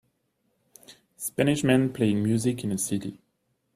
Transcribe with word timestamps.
Spanish 1.15 1.63
men 1.63 1.93
playing 1.93 2.23
music 2.23 2.63
in 2.63 2.71
a 2.71 2.77
city. 2.79 3.19